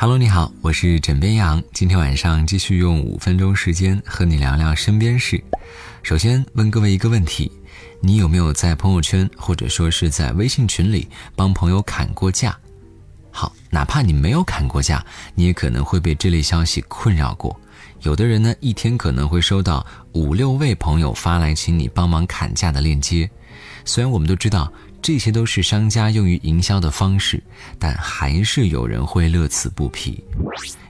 [0.00, 1.60] Hello，你好，我是枕边羊。
[1.72, 5.42] 今天晚上继续用五分钟时间和你聊聊身边事。
[6.04, 7.50] 首先问各位一个问题：
[8.00, 12.56] 你有没有在朋友圈或者说是在微信群里帮朋友砍过价？
[13.32, 17.60] 好，哪怕你没有砍过价，你也可能会被这类消息困扰过。
[18.02, 23.28] 有的人呢，一天可能会收到五六位朋友发来请你帮忙砍价的链接。
[23.84, 24.72] 虽然我们都知道。
[25.08, 27.42] 这些都是商家用于营销的方式，
[27.78, 30.22] 但还是有人会乐此不疲。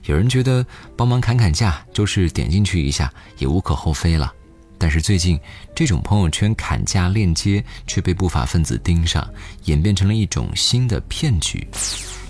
[0.07, 0.65] 有人觉得
[0.97, 4.33] 帮忙砍砍价就是点进去一下也无可厚非了，
[4.77, 5.39] 但是最近
[5.73, 9.25] 这种朋友圈砍价链接却被不法分子盯上，
[9.63, 11.65] 演变成了一种新的骗局。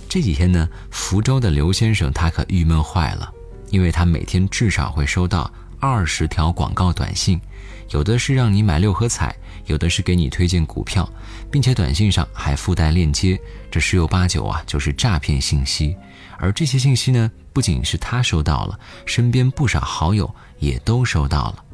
[0.08, 3.28] 这几天呢，福州的刘先生他可郁闷坏了，
[3.70, 7.40] 因为他每天至少会收到二十条广告短信。
[7.88, 9.34] 有的是让你买六合彩，
[9.66, 11.08] 有的是给你推荐股票，
[11.50, 15.96] 并且短信上还附带链接，这十有八九啊就是诈骗信息。
[16.38, 21.64] 而这些信息呢，不仅是他收到了，身边不少好友也都收到了。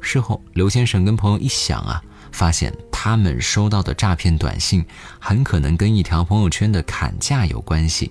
[0.00, 2.02] 事后，刘先生跟朋友一想啊。
[2.32, 4.82] 发现他们收到的诈骗短信
[5.20, 8.10] 很可能跟一条朋友圈的砍价有关系。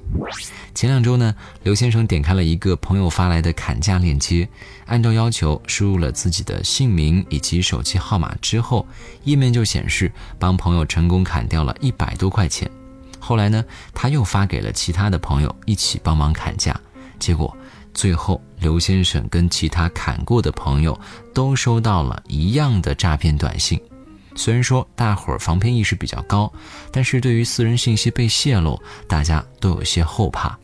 [0.76, 1.34] 前两周呢，
[1.64, 4.48] 刘先生点开了一个朋友发来的砍价链接，
[4.86, 8.86] 按照要求输入了自己的姓名以及手机号码之后，
[9.24, 12.70] 页面就显示帮朋友成功砍掉了一百多块钱。
[13.20, 16.80] 后来呢，他又发给了其他的朋友一起帮忙砍价，
[17.18, 17.58] 结果
[17.92, 20.98] 最后刘先生跟其他砍过的朋友
[21.34, 23.82] 都收到了一样的诈骗短信。
[24.36, 26.52] 虽然说大伙儿防骗意识比较高，
[26.92, 30.58] 但是对于私人信息被泄露，大家都有些后怕。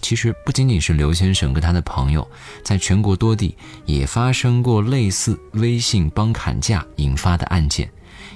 [0.00, 2.26] 其实不仅仅是刘先生跟他的朋友，
[2.64, 7.90] 在全国多地也发生过类似微信帮砍价引发的案件。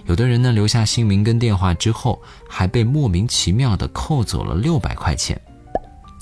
[0.07, 5.41] 有的人呢留下姓名跟电话之后，还被莫名其妙的扣走了六百块钱。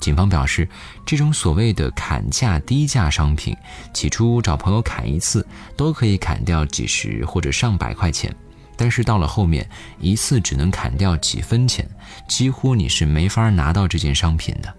[0.05, 0.69] 警方表示，
[1.03, 3.57] 这种所谓的砍价低价商品，
[3.91, 5.43] 起初找朋友砍一次
[5.75, 8.31] 都可以砍掉几十或者上百块钱，
[8.77, 9.67] 但是到了后面，
[9.99, 11.89] 一次只能砍掉几分钱，
[12.27, 14.71] 几乎你是没法拿到这件商品的。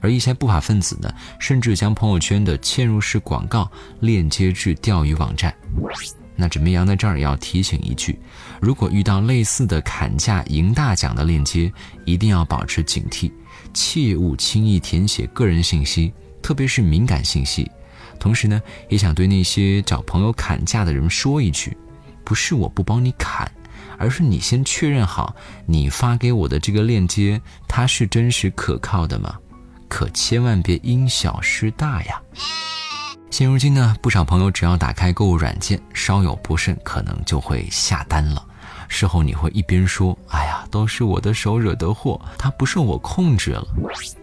[0.00, 5.54] 而一些不法分子呢，甚至将朋友圈的嵌入式广告链接至钓鱼网站。
[6.34, 8.18] 那纸绵羊在这儿也要提醒一句：
[8.60, 11.72] 如果遇到类似的砍价赢大奖的链接，
[12.04, 13.30] 一定要保持警惕。
[13.74, 17.70] 切勿轻易填写个人信息，特别是敏感信息。
[18.18, 21.76] 同时呢，也想对那些找朋友砍价的人说一句：
[22.24, 23.50] 不是我不帮你砍，
[23.98, 25.34] 而是你先确认好
[25.66, 29.36] 你发给我的这个链接，它是真实可靠的吗？
[29.88, 32.22] 可千万别因小失大呀！
[33.32, 38.44] 现如今呢，不少朋友只要打开购物软件，稍有不慎，可能就会下单了。
[38.88, 43.66] 事后你会一边说：“哎呀，都是我的手惹的祸，它不受我控制了。”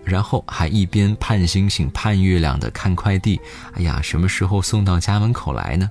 [0.05, 3.41] 然后还一边盼星星盼月亮的看快递
[3.73, 5.89] ：“哎呀，什么时候送到家门口来呢？”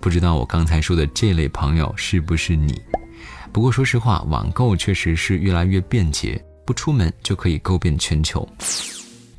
[0.00, 2.80] 不知道我刚才说的这类朋友是不是你？
[3.50, 8.48] 不过说实话，网购确实是越来越便捷，不出门就可以购遍全球。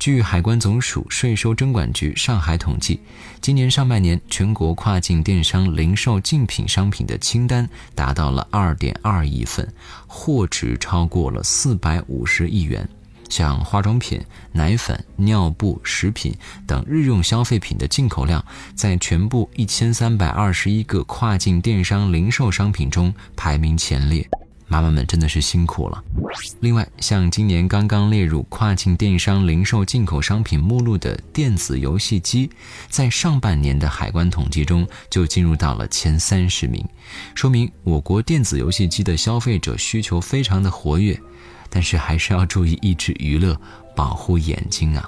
[0.04, 2.98] 据海关总署税收征管局上海统计，
[3.40, 9.72] 今年上半年全国跨境电商零售竞品商品的清单达到了二点二亿份，
[10.08, 12.84] 货值超过了四百五十亿元。
[13.28, 14.20] 像化妆品、
[14.50, 16.34] 奶粉、尿布、食品
[16.66, 24.28] 等日用消费品的进口量，在全部一千三百二十一个跨境电商零售商品中排名前列。
[24.72, 26.02] 妈妈们真的是辛苦了。
[26.60, 32.48] 另外，像今年刚刚列入跨境电商零售进口商品目录的电子游戏机，
[32.88, 36.82] 在上半年的海关统计中就进入到了前三十名，
[37.34, 41.20] 说明我国电子游戏机的消费者需求非常的活跃。
[41.68, 43.58] 但是还是要注意抑制娱乐，
[43.94, 45.06] 保护眼睛啊。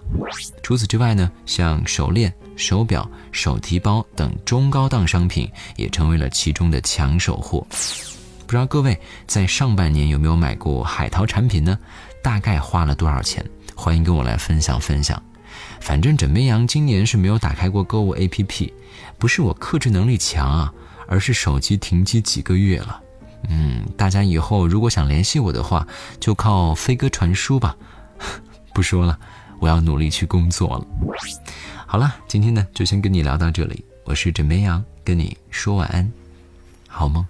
[0.62, 7.66] 除此之外呢，像手链、手表、手提包等中高档商品也成为了其中的抢手货。
[8.54, 11.76] 不知道各位在上半年有没有买过海淘产品呢？
[12.22, 13.44] 大概花了多少钱？
[13.74, 15.20] 欢迎跟我来分享分享。
[15.80, 18.72] 反正枕边羊今年是没有打开过购物 APP，
[19.18, 20.72] 不是我克制能力强啊，
[21.08, 23.00] 而是手机停机几个月了。
[23.48, 25.84] 嗯，大家以后如果想联系我的话，
[26.20, 27.76] 就靠飞鸽传书吧。
[28.72, 29.18] 不说了，
[29.58, 30.86] 我要努力去工作了。
[31.86, 36.08] 好了，今天呢就先跟你聊到这里，我是枕边羊，跟你说晚安，
[36.86, 37.26] 好梦。